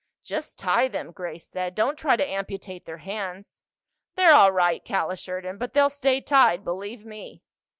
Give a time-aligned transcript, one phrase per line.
[0.23, 1.75] "Just tie them," Grace said.
[1.75, 3.61] "Don't try to amputate their hands."
[4.15, 5.59] "They're all right," Cal assured him.
[5.59, 7.43] "But they'll stay tied, believe me."